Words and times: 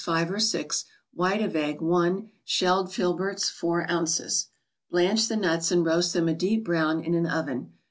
5 0.03 0.31
or 0.31 0.39
6; 0.39 0.85
White 1.13 1.43
of 1.43 1.55
egg, 1.55 1.77
i; 1.79 2.23
Shelled 2.43 2.91
Filberts, 2.91 3.51
4 3.51 3.85
oz. 3.87 4.47
Blanch 4.89 5.27
the 5.27 5.37
nuts, 5.37 5.71
and 5.71 5.85
roast 5.85 6.13
them 6.13 6.27
a 6.27 6.33
deep 6.33 6.65
brown 6.65 7.03
in 7.03 7.13
an 7.13 7.27
oven. 7.27 7.73